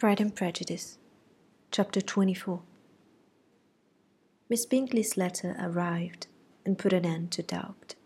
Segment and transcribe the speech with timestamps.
[0.00, 0.96] Pride and Prejudice,
[1.70, 2.62] Chapter 24
[4.48, 6.26] Miss Bingley's letter arrived
[6.64, 7.96] and put an end to doubt.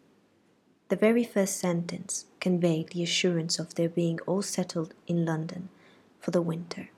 [0.89, 5.69] The very first sentence conveyed the assurance of their being all settled in London
[6.19, 6.91] for the winter,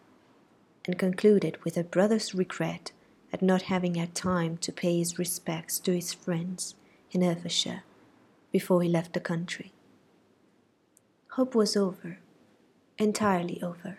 [0.86, 2.92] and concluded with her brother's regret
[3.34, 6.74] at not having had time to pay his respects to his friends
[7.10, 7.82] in Hertfordshire
[8.50, 9.72] before he left the country.
[11.32, 12.16] Hope was over,
[12.98, 13.98] entirely over,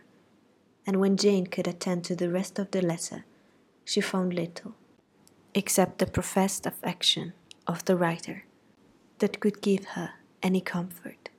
[0.88, 3.26] and when Jane could attend to the rest of the letter,
[3.84, 4.74] she found little,
[5.54, 7.34] except the professed affection
[7.68, 8.46] of the writer,
[9.20, 10.12] that could give her
[10.42, 11.30] any comfort.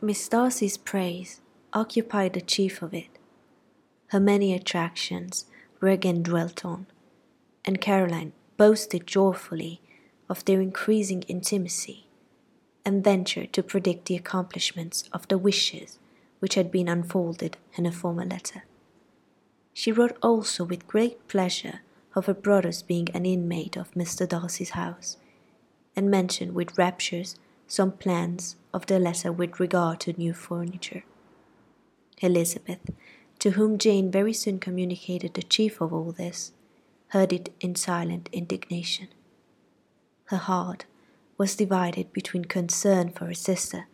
[0.00, 1.40] Miss Darcy's praise
[1.72, 3.18] occupied the chief of it.
[4.08, 5.46] Her many attractions
[5.80, 6.86] were again dwelt on,
[7.64, 9.80] and Caroline boasted joyfully
[10.28, 12.08] of their increasing intimacy,
[12.84, 15.98] and ventured to predict the accomplishments of the wishes
[16.40, 18.64] which had been unfolded in a former letter.
[19.72, 21.80] She wrote also with great pleasure
[22.14, 24.28] of her brother's being an inmate of Mr.
[24.28, 25.16] Darcy's house,
[25.94, 27.36] and mentioned with raptures
[27.66, 31.04] some plans of the latter with regard to new furniture.
[32.20, 32.80] Elizabeth,
[33.38, 36.52] to whom Jane very soon communicated the chief of all this,
[37.08, 39.08] heard it in silent indignation.
[40.26, 40.86] Her heart
[41.36, 43.86] was divided between concern for her sister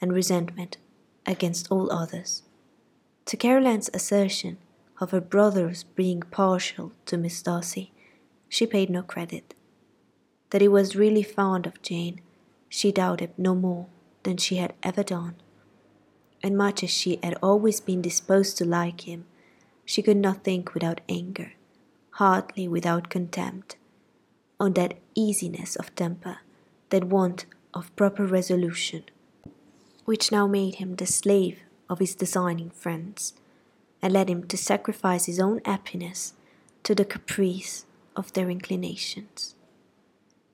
[0.00, 0.76] and resentment
[1.26, 2.42] against all others.
[3.26, 4.58] To Caroline's assertion
[5.00, 7.92] of her brother's being partial to Miss Darcy,
[8.48, 9.54] she paid no credit.
[10.50, 12.20] That he was really fond of Jane,
[12.68, 13.86] she doubted no more
[14.22, 15.36] than she had ever done.
[16.42, 19.24] And much as she had always been disposed to like him,
[19.84, 21.52] she could not think without anger
[22.16, 23.76] hardly without contempt,
[24.60, 26.38] on that easiness of temper,
[26.90, 29.02] that want of proper resolution,
[30.04, 33.34] which now made him the slave of his designing friends,
[34.00, 36.34] and led him to sacrifice his own happiness
[36.82, 37.86] to the caprice
[38.16, 39.54] of their inclinations.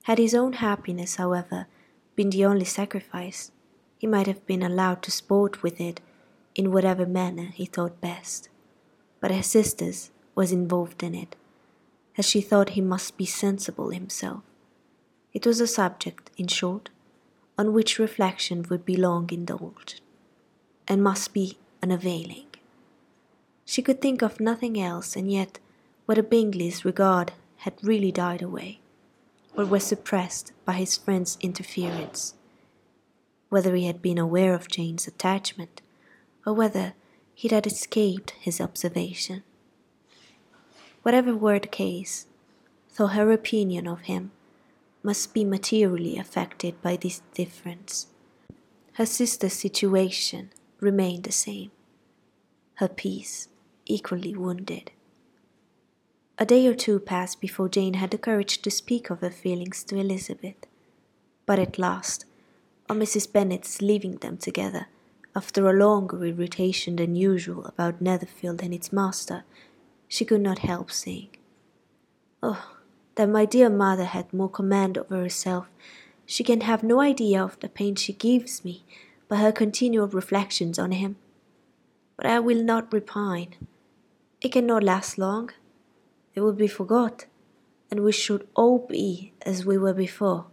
[0.03, 1.67] Had his own happiness, however,
[2.15, 3.51] been the only sacrifice,
[3.97, 5.99] he might have been allowed to sport with it
[6.55, 8.49] in whatever manner he thought best.
[9.19, 11.35] But her sister's was involved in it,
[12.17, 14.41] as she thought he must be sensible himself.
[15.33, 16.89] It was a subject, in short,
[17.59, 19.99] on which reflection would be long indulged,
[20.87, 22.47] and must be unavailing.
[23.65, 25.59] She could think of nothing else, and yet
[26.05, 28.79] whether Bingley's regard had really died away,
[29.57, 32.33] or was suppressed by his friend's interference,
[33.49, 35.81] whether he had been aware of Jane's attachment,
[36.45, 36.93] or whether
[37.43, 39.43] it had escaped his observation.
[41.01, 42.25] Whatever were the case,
[42.95, 44.31] though her opinion of him
[45.01, 48.07] must be materially affected by this difference,
[48.93, 51.71] her sister's situation remained the same,
[52.75, 53.47] her peace
[53.85, 54.91] equally wounded.
[56.37, 59.83] A day or two passed before Jane had the courage to speak of her feelings
[59.85, 60.67] to Elizabeth,
[61.45, 62.25] but at last,
[62.89, 63.31] on Mrs.
[63.31, 64.87] Bennet's leaving them together,
[65.35, 69.43] after a longer irritation than usual about Netherfield and its master,
[70.07, 71.29] she could not help saying.
[72.41, 72.78] Oh,
[73.15, 75.69] that my dear mother had more command over herself.
[76.25, 78.83] She can have no idea of the pain she gives me
[79.27, 81.17] by her continual reflections on him.
[82.17, 83.55] But I will not repine.
[84.41, 85.51] It cannot last long.
[86.33, 87.25] It will be forgot,
[87.91, 90.45] and we should all be as we were before.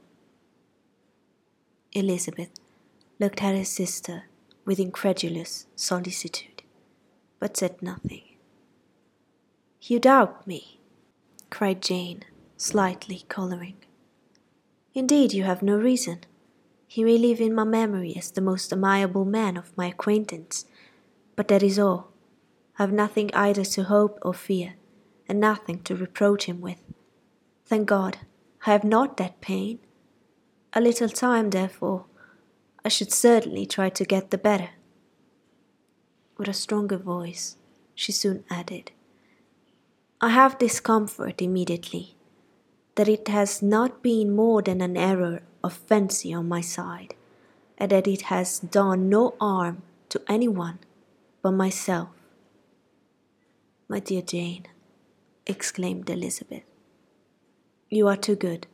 [1.92, 2.50] Elizabeth
[3.18, 4.24] looked at her sister
[4.64, 6.62] with incredulous solicitude,
[7.38, 8.22] but said nothing.
[9.80, 10.80] You doubt me,
[11.48, 12.24] cried Jane,
[12.56, 13.76] slightly colouring.
[14.94, 16.20] Indeed, you have no reason.
[16.86, 20.64] He may live in my memory as the most amiable man of my acquaintance,
[21.34, 22.12] but that is all.
[22.78, 24.74] I have nothing either to hope or fear,
[25.28, 26.80] and nothing to reproach him with.
[27.66, 28.18] Thank God,
[28.66, 29.80] I have not that pain.
[30.72, 32.06] A little time, therefore,
[32.84, 34.70] I should certainly try to get the better.
[36.38, 37.56] With a stronger voice,
[37.94, 38.92] she soon added,
[40.20, 42.15] I have this comfort immediately
[42.96, 47.14] that it has not been more than an error of fancy on my side,
[47.78, 50.78] and that it has done no harm to any one
[51.42, 52.08] but myself.
[53.88, 54.66] My dear Jane,
[55.46, 56.64] exclaimed Elizabeth,
[57.88, 58.66] you are too good.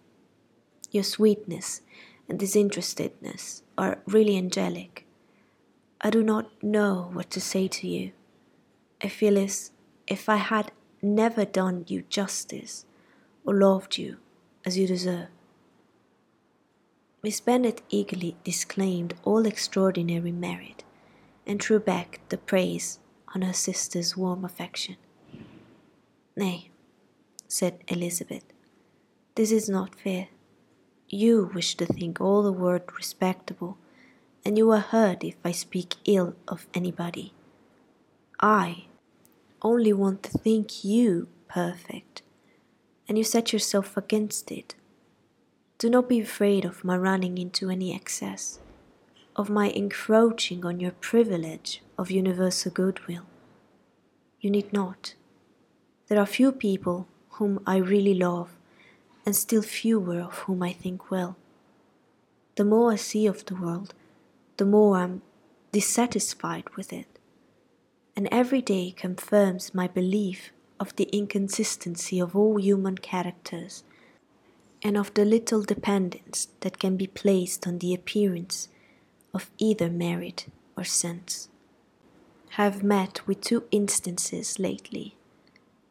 [0.91, 1.83] Your sweetness
[2.29, 5.05] and disinterestedness are really angelic.
[6.01, 8.13] I do not know what to say to you.
[9.03, 9.73] I feel as
[10.07, 10.71] if I had
[11.03, 12.87] never done you justice
[13.44, 14.19] or loved you
[14.65, 15.29] as you deserve.
[17.23, 20.83] Miss Bennet eagerly disclaimed all extraordinary merit,
[21.47, 22.99] and threw back the praise
[23.35, 24.97] on her sister's warm affection.
[26.37, 26.71] Nay,
[27.47, 28.44] said Elizabeth,
[29.35, 30.29] this is not fair.
[31.09, 33.79] You wish to think all the world respectable,
[34.44, 37.33] and you are hurt if I speak ill of anybody.
[38.41, 38.87] I
[39.61, 42.22] only want to think you perfect,
[43.09, 44.75] and you set yourself against it.
[45.79, 48.61] Do not be afraid of my running into any excess,
[49.35, 53.27] of my encroaching on your privilege of universal goodwill.
[54.41, 55.15] You need not.
[56.09, 58.51] There are few people whom I really love,
[59.25, 61.37] and still fewer of whom I think well.
[62.57, 63.95] The more I see of the world,
[64.57, 65.23] the more I am
[65.73, 67.07] dissatisfied with it,
[68.15, 73.84] and every day confirms my belief of the inconsistency of all human characters
[74.82, 78.69] and of the little dependence that can be placed on the appearance
[79.32, 80.46] of either merit
[80.76, 81.49] or sense.
[82.58, 85.14] I have met with two instances lately.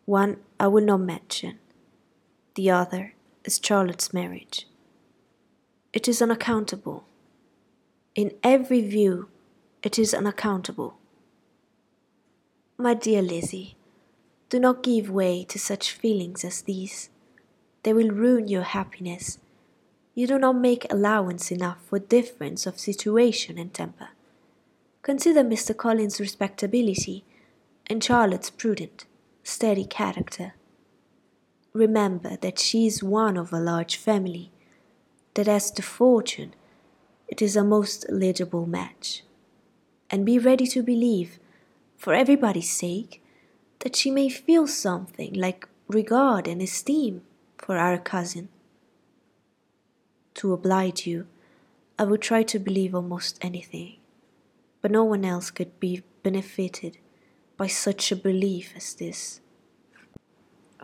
[0.04, 1.60] One I will not mention,
[2.56, 3.14] the other
[3.46, 4.68] is Charlotte's marriage.
[5.94, 7.06] It is unaccountable.
[8.14, 9.30] In every view,
[9.84, 10.98] it is unaccountable.
[12.78, 13.78] My dear Lizzie,
[14.52, 17.10] do not give way to such feelings as these.
[17.84, 19.40] They will ruin your happiness.
[20.14, 24.10] You do not make allowance enough for difference of situation and temper.
[25.04, 25.76] Consider Mr.
[25.76, 27.24] Collins' respectability
[27.88, 29.06] and Charlotte's prudent,
[29.42, 30.54] steady character.
[31.72, 34.52] Remember that she is one of a large family,
[35.36, 36.54] that as to fortune,
[37.30, 39.24] it is a most eligible match.
[40.10, 41.40] And be ready to believe,
[41.96, 43.21] for everybody's sake,
[43.82, 47.22] that she may feel something like regard and esteem
[47.58, 48.50] for our cousin.
[50.36, 51.28] To oblige you,
[52.00, 53.98] I would try to believe almost anything,
[54.82, 56.98] but no one else could be benefited
[57.58, 59.42] by such a belief as this.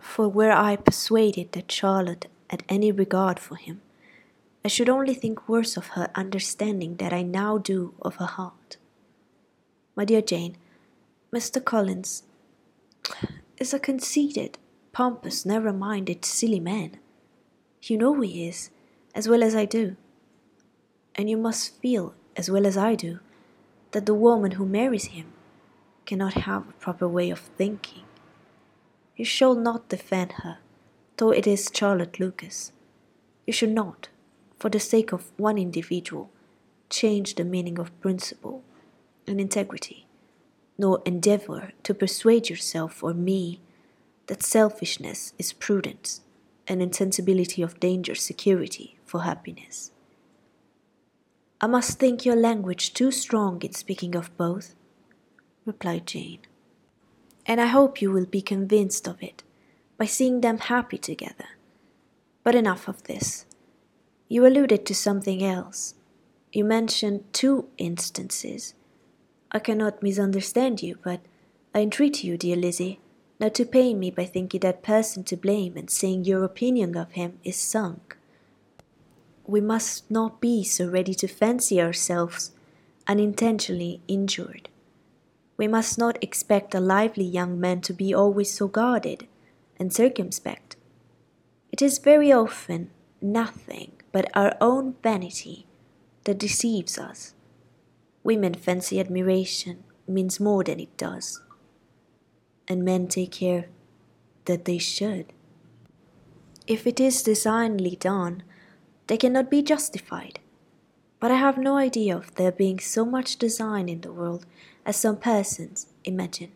[0.00, 3.80] For were I persuaded that Charlotte had any regard for him,
[4.64, 8.76] I should only think worse of her understanding that I now do of her heart.
[9.96, 10.56] My dear Jane,
[11.32, 11.64] Mr.
[11.64, 12.24] Collins
[13.58, 14.58] is a conceited,
[14.92, 16.98] pompous, narrow minded, silly man.
[17.82, 18.70] You know he is,
[19.14, 19.96] as well as I do.
[21.14, 23.20] And you must feel, as well as I do,
[23.92, 25.32] that the woman who marries him
[26.06, 28.04] cannot have a proper way of thinking.
[29.16, 30.58] You shall not defend her,
[31.16, 32.72] though it is Charlotte Lucas.
[33.46, 34.08] You should not,
[34.58, 36.30] for the sake of one individual,
[36.90, 38.62] change the meaning of principle
[39.26, 40.07] and integrity,
[40.78, 43.60] nor endeavor to persuade yourself or me
[44.28, 46.20] that selfishness is prudence
[46.66, 49.90] and insensibility of danger security for happiness.
[51.60, 54.74] I must think your language too strong in speaking of both,
[55.66, 56.40] replied Jane
[57.48, 59.42] and I hope you will be convinced of it
[59.96, 61.56] by seeing them happy together.
[62.44, 63.46] But enough of this.
[64.28, 65.94] You alluded to something else.
[66.52, 68.74] You mentioned two instances.
[69.50, 71.20] I cannot misunderstand you, but
[71.74, 73.00] I entreat you, dear Lizzie,
[73.40, 77.12] not to pain me by thinking that person to blame and saying your opinion of
[77.12, 78.16] him is sunk.
[79.46, 82.52] We must not be so ready to fancy ourselves
[83.06, 84.68] unintentionally injured.
[85.56, 89.26] We must not expect a lively young man to be always so guarded
[89.78, 90.76] and circumspect.
[91.72, 92.90] It is very often
[93.22, 95.66] nothing but our own vanity
[96.24, 97.34] that deceives us.
[98.28, 101.40] Women fancy admiration means more than it does,
[102.68, 103.70] and men take care
[104.44, 105.32] that they should.
[106.66, 108.42] If it is designedly done,
[109.06, 110.40] they cannot be justified.
[111.20, 114.44] But I have no idea of there being so much design in the world
[114.84, 116.52] as some persons imagine.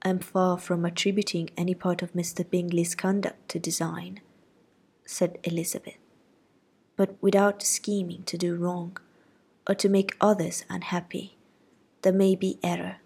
[0.00, 2.48] I am far from attributing any part of Mr.
[2.48, 4.22] Bingley's conduct to design,
[5.04, 5.98] said Elizabeth,
[6.96, 8.96] but without scheming to do wrong
[9.68, 11.36] or to make others unhappy,
[12.02, 12.96] there may be error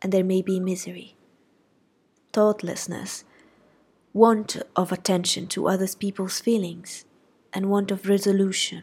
[0.00, 1.16] and there may be misery.
[2.32, 3.24] Thoughtlessness,
[4.12, 7.04] want of attention to other people's feelings,
[7.52, 8.82] and want of resolution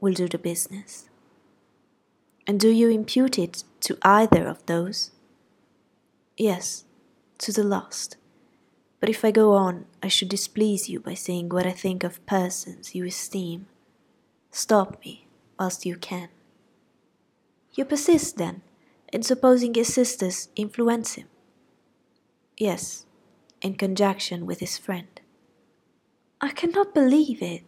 [0.00, 1.08] will do the business.
[2.46, 5.12] And do you impute it to either of those?
[6.36, 6.84] Yes,
[7.38, 8.16] to the last.
[8.98, 12.24] But if I go on, I should displease you by saying what I think of
[12.26, 13.66] persons you esteem.
[14.50, 15.26] Stop me
[15.58, 16.28] whilst you can.
[17.74, 18.62] You persist, then,
[19.12, 21.28] in supposing his sisters influence him?
[22.56, 23.06] Yes,
[23.62, 25.20] in conjunction with his friend.
[26.40, 27.62] I cannot believe it.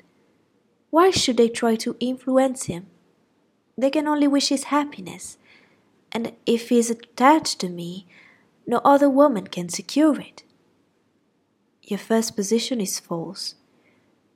[0.90, 2.86] Why should they try to influence him?
[3.78, 5.38] They can only wish his happiness,
[6.12, 8.06] and if he is attached to me,
[8.66, 10.44] no other woman can secure it.
[11.82, 13.56] Your first position is false.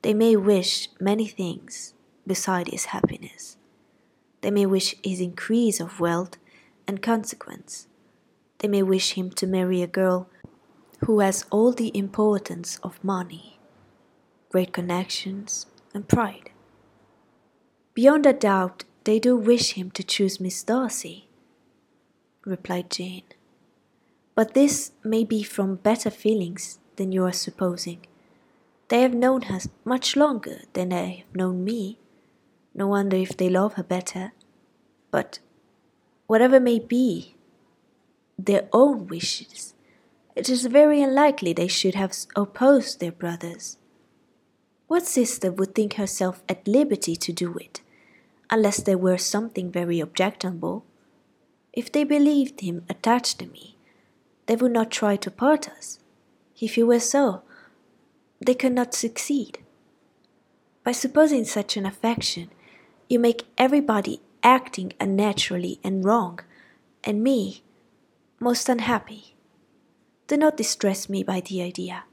[0.01, 1.93] They may wish many things
[2.27, 3.57] beside his happiness.
[4.41, 6.37] They may wish his increase of wealth
[6.87, 7.87] and consequence.
[8.59, 10.29] They may wish him to marry a girl
[11.05, 13.59] who has all the importance of money,
[14.49, 16.51] great connections, and pride.
[17.93, 21.29] Beyond a doubt, they do wish him to choose Miss Darcy,
[22.45, 23.23] replied Jane.
[24.35, 28.05] But this may be from better feelings than you are supposing.
[28.89, 31.97] They have known her much longer than they have known me.
[32.73, 34.33] No wonder if they love her better.
[35.11, 35.39] But
[36.27, 37.35] whatever may be
[38.37, 39.73] their own wishes,
[40.35, 43.77] it is very unlikely they should have opposed their brothers.
[44.87, 47.81] What sister would think herself at liberty to do it,
[48.49, 50.85] unless there were something very objectionable?
[51.73, 53.75] If they believed him attached to me,
[54.45, 55.99] they would not try to part us.
[56.59, 57.43] If he were so,
[58.43, 59.59] they could not succeed.
[60.83, 62.49] By supposing such an affection,
[63.09, 66.39] you make everybody acting unnaturally and wrong,
[67.03, 67.63] and me
[68.39, 69.35] most unhappy.
[70.27, 72.03] Do not distress me by the idea.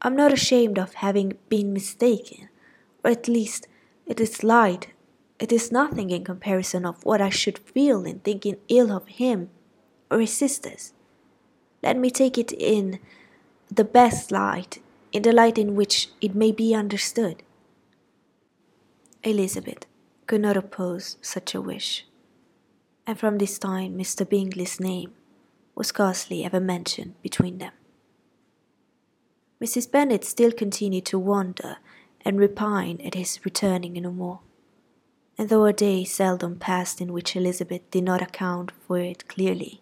[0.00, 2.48] I'm not ashamed of having been mistaken,
[3.04, 3.68] or at least
[4.06, 4.88] it is light.
[5.38, 9.50] It is nothing in comparison of what I should feel in thinking ill of him
[10.10, 10.94] or his sisters.
[11.82, 13.00] Let me take it in
[13.70, 14.80] the best light,
[15.12, 17.42] in the light in which it may be understood.
[19.22, 19.84] Elizabeth
[20.26, 22.06] could not oppose such a wish,
[23.06, 24.28] and from this time Mr.
[24.28, 25.12] Bingley's name
[25.74, 27.72] was scarcely ever mentioned between them.
[29.60, 29.90] Mrs.
[29.90, 31.76] Bennet still continued to wonder
[32.24, 34.40] and repine at his returning no more,
[35.38, 39.80] and though a day seldom passed in which Elizabeth did not account for it clearly,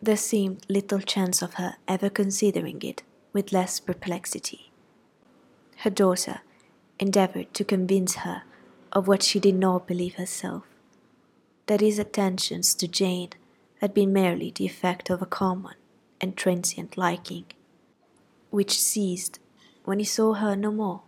[0.00, 3.02] there seemed little chance of her ever considering it
[3.32, 4.70] with less perplexity.
[5.78, 6.40] Her daughter
[6.98, 8.42] endeavoured to convince her
[8.96, 10.64] of what she did not believe herself
[11.66, 13.28] that his attentions to Jane
[13.82, 15.74] had been merely the effect of a common
[16.18, 17.44] and transient liking,
[18.48, 19.38] which ceased
[19.84, 21.02] when he saw her no more,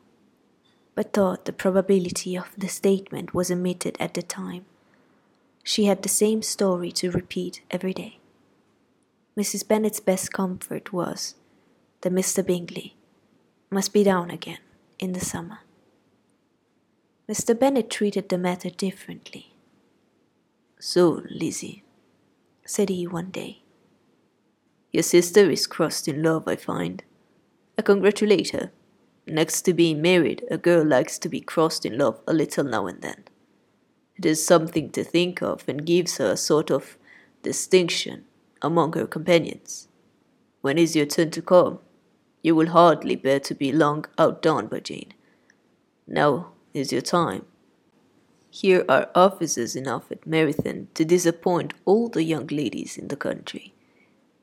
[0.95, 4.67] but thought the probability of the statement was omitted at the time.
[5.65, 8.19] She had the same story to repeat every day.
[9.35, 9.67] Mrs.
[9.67, 11.37] Bennet's best comfort was
[12.03, 12.45] that Mr.
[12.45, 12.97] Bingley
[13.71, 14.59] must be down again
[14.99, 15.61] in the summer.
[17.29, 17.59] Mr.
[17.59, 19.53] Bennet treated the matter differently.
[20.81, 21.85] So, Lizzie,
[22.65, 23.63] said he one day,
[24.93, 27.05] your sister is crossed in love, I find.
[27.77, 28.71] I congratulate her.
[29.27, 32.87] Next to being married, a girl likes to be crossed in love a little now
[32.87, 33.25] and then.
[34.17, 36.97] It is something to think of and gives her a sort of
[37.43, 38.25] distinction
[38.63, 39.89] among her companions.
[40.63, 41.81] When is your turn to come?
[42.43, 45.13] You will hardly bear to be long outdone by Jane.
[46.07, 47.45] Now is your time.
[48.51, 53.75] Here are officers enough at Meryton to disappoint all the young ladies in the country.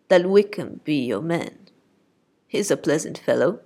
[0.10, 1.58] That Wickham be your man.
[2.48, 3.62] He's a pleasant fellow,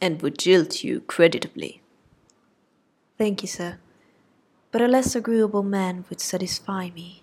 [0.00, 1.82] and would jilt you creditably.
[3.18, 3.78] Thank you, sir.
[4.72, 7.22] But a less agreeable man would satisfy me.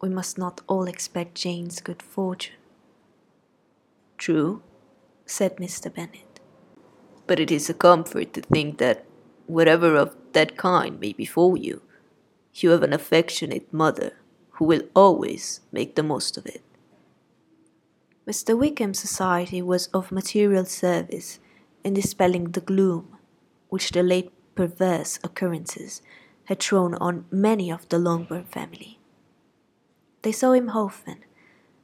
[0.00, 2.54] We must not all expect Jane's good fortune.
[4.16, 4.62] True,
[5.26, 5.92] said Mr.
[5.92, 6.40] Bennet.
[7.26, 9.04] But it is a comfort to think that
[9.48, 11.82] whatever of that kind may befall you,
[12.54, 14.12] you have an affectionate mother
[14.52, 16.62] who will always make the most of it.
[18.26, 18.58] Mr.
[18.58, 21.38] Wickham's society was of material service
[21.82, 23.16] in dispelling the gloom
[23.68, 26.02] which the late perverse occurrences
[26.46, 28.98] had thrown on many of the Longbourn family.
[30.22, 31.18] They saw him often,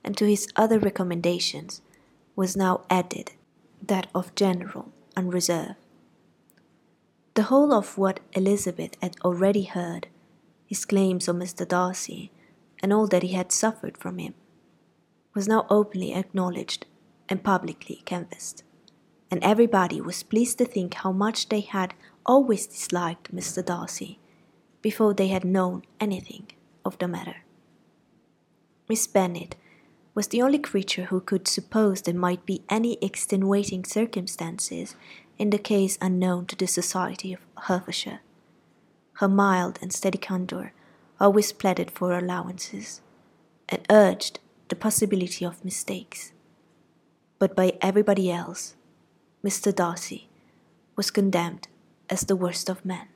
[0.03, 1.83] and to his other recommendations
[2.35, 3.33] was now added
[3.87, 5.77] that of general unreserve.
[7.35, 10.07] The whole of what Elizabeth had already heard,
[10.67, 11.67] his claims on Mr.
[11.67, 12.31] Darcy,
[12.81, 14.35] and all that he had suffered from him,
[15.35, 16.87] was now openly acknowledged
[17.29, 18.63] and publicly canvassed,
[19.33, 23.65] and everybody was pleased to think how much they had always disliked Mr.
[23.65, 24.21] Darcy
[24.81, 26.47] before they had known anything
[26.85, 27.39] of the matter.
[28.89, 29.57] Miss Bennet
[30.15, 34.95] was the only creature who could suppose there might be any extenuating circumstances
[35.39, 38.21] in the case unknown to the society of Hertfordshire.
[39.15, 40.73] Her mild and steady candour
[41.21, 43.01] always pleaded for allowances,
[43.69, 46.33] and urged the possibility of mistakes.
[47.39, 48.75] But by everybody else,
[49.45, 49.75] Mr.
[49.75, 50.29] Darcy
[50.97, 51.69] was condemned
[52.11, 53.09] as the worst of men.